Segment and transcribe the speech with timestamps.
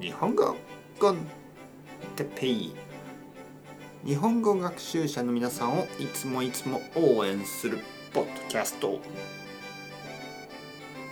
[0.00, 0.56] 日本語
[4.02, 7.80] 日本語学習者の皆さんをいつもいつも応援する
[8.14, 8.98] ポッドキャスト。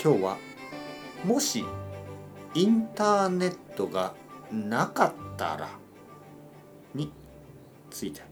[0.03, 0.39] 今日は
[1.23, 1.67] もし
[2.55, 4.15] インターネットが
[4.51, 5.69] なかったら
[6.95, 7.13] に
[7.91, 8.23] ついて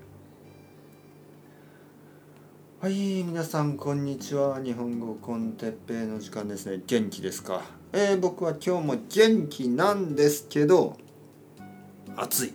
[2.80, 4.62] はい皆さんこんにちは。
[4.62, 6.82] 日本語コンテッペイの時間ですね。
[6.86, 7.60] 元気ですか？
[7.98, 10.98] えー、僕は今日も元気なんですけど
[12.14, 12.52] 暑い。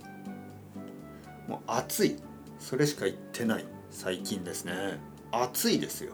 [1.48, 2.16] もう暑い。
[2.60, 3.66] それしか言ってない。
[3.90, 5.00] 最近ですね。
[5.32, 6.14] 暑いですよ。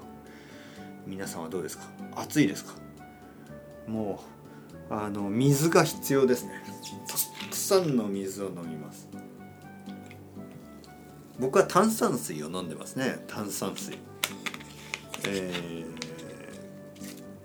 [1.05, 1.83] 皆さんはどうですか？
[2.15, 2.75] 暑いですか？
[3.85, 4.23] も
[4.89, 6.63] うあの水が必要ですね。
[7.05, 9.09] たくさんの水を飲みます。
[11.37, 13.25] 僕は炭酸水を飲んでますね。
[13.27, 13.97] 炭酸水。
[15.27, 16.06] えー、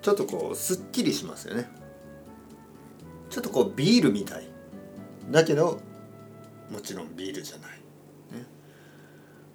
[0.02, 1.70] ちょっとこうすっきりしますよね。
[3.30, 4.48] ちょっとこうビールみたい。
[5.30, 5.80] だけど
[6.70, 8.44] もちろんビールじゃない、ね、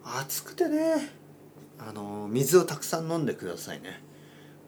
[0.03, 1.11] 暑くてね。
[1.77, 4.01] あの水をたくさん飲んでくださいね。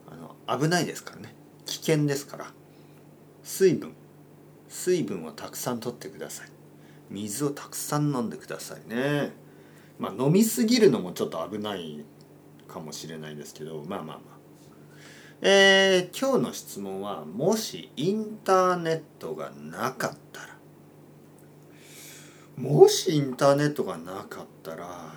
[0.06, 0.14] あ
[0.54, 1.34] の危ないですからね。
[1.64, 2.52] 危険ですから。
[3.42, 3.94] 水分。
[4.68, 6.48] 水分をたくさんとってください。
[7.08, 9.32] 水をたくさん飲んでくださいね。
[9.98, 12.04] まあ飲みすぎるのもちょっと危ない
[12.68, 14.39] かもしれないですけどまあまあまあ。
[15.42, 20.58] えー、今日の質問はもしインターネットがなかったら。
[22.58, 25.14] もしインターネットがなかったら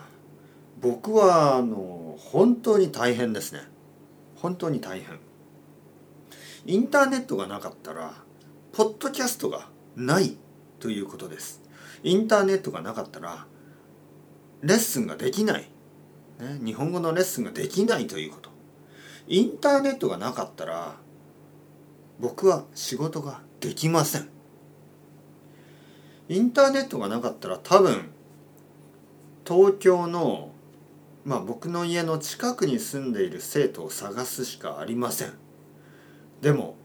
[0.80, 3.64] 僕はあの本当に大変ですね。
[4.38, 5.20] 本当に大変。
[6.66, 8.14] インターネットがなかったら
[8.72, 10.38] ポッドキャストがない
[10.80, 11.62] ということです。
[12.02, 13.46] インターネットがなかったら
[14.62, 15.70] レッスンができない、
[16.40, 18.53] ね、日本語のレッスンができないということ。
[19.28, 20.98] インターネットがなかったら
[22.20, 24.30] 僕は仕事ができません。
[26.30, 28.10] インターネットがなかったら多分
[29.46, 30.52] 東京の
[31.26, 35.34] まあ僕の家の近くに住んでいる生徒を探すしかありません。
[36.42, 36.76] でも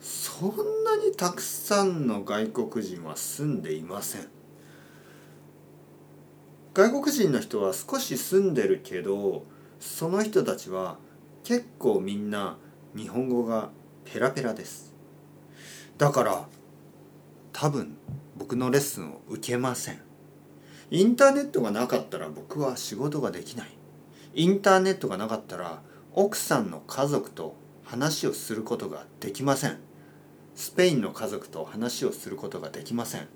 [0.00, 4.28] そんなにたくさんの外国人は住んでいません。
[6.74, 9.44] 外国人の人は少し住んでるけど
[9.80, 10.98] その人たちは
[11.46, 12.56] 結構みんな
[12.96, 13.70] 日本語が
[14.04, 14.92] ペラペラです。
[15.96, 16.48] だから
[17.52, 17.96] 多分
[18.36, 20.00] 僕のレッスンを受けません。
[20.90, 23.68] インターネットがなかったら僕は仕事ができない。
[24.34, 25.82] インターネットがなかったら
[26.14, 27.54] 奥さんの家族と
[27.84, 29.78] 話をすることができません。
[30.56, 33.28] スペインの家族と話をすることができません。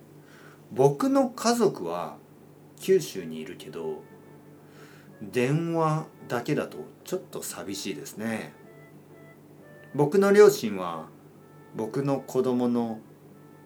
[0.72, 2.16] 僕の家族は
[2.80, 4.02] 九州にいるけど
[5.22, 8.52] 電話だけだとちょっと寂しいですね。
[9.94, 11.06] 僕の両親は
[11.74, 13.00] 僕の子供の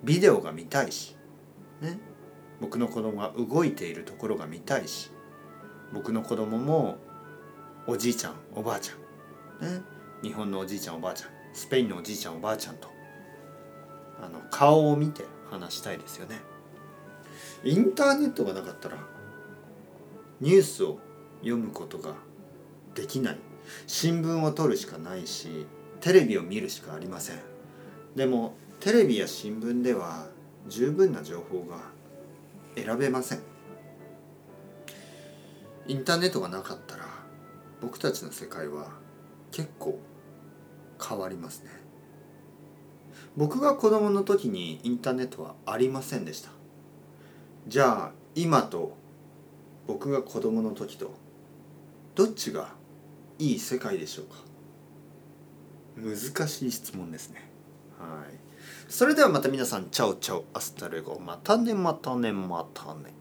[0.03, 1.17] ビデオが見たいし、
[1.81, 1.99] ね、
[2.61, 5.11] 僕の子供が動いているところが見たいし
[5.93, 6.99] 僕の子供も
[7.87, 9.83] おじいちゃんおばあちゃん、ね、
[10.23, 12.89] 日本のおじいちゃんおばあちゃんスペインのおじいちゃんおばあちゃんと
[14.23, 16.41] あの顔を見て話したいですよね。
[17.63, 18.97] インターネットがなかったら
[20.41, 20.99] ニュースを
[21.45, 22.15] 読むことが
[22.95, 23.39] できない。
[23.87, 25.67] 新聞を取るしかないし
[26.01, 27.41] テレビを見るしかありません。
[28.15, 30.27] でもテレビや新聞では
[30.69, 31.79] 十分な情報が
[32.77, 33.41] 選べません。
[35.87, 37.05] インターネットがなかったら
[37.81, 38.89] 僕たちの世界は
[39.51, 39.99] 結構
[41.03, 41.71] 変わりますね。
[43.37, 46.51] 僕が子供の時にインターネットはありませんでした。
[47.67, 48.97] じゃあ今と
[49.87, 51.13] 僕が子供の時と
[52.15, 52.75] どっちが
[53.39, 54.37] いい世界でしょうか？
[55.97, 57.51] 難しい質問ですね。
[57.99, 58.35] はい。
[58.89, 63.13] それではまた皆さんチャオチャオ hasta luego またねまたねまたね。